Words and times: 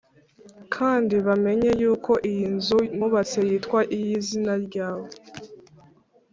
kandi 0.75 1.15
bamenye 1.27 1.71
yuko 1.81 2.11
iyi 2.29 2.45
nzu 2.55 2.79
nubatse 2.97 3.39
yitwa 3.49 3.79
iy’izina 3.95 4.53
ryawe 4.65 5.09